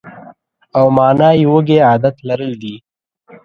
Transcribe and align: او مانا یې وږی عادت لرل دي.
او 0.77 0.85
مانا 0.97 1.29
یې 1.39 1.45
وږی 1.51 1.77
عادت 1.87 2.15
لرل 2.27 2.53
دي. 2.61 2.75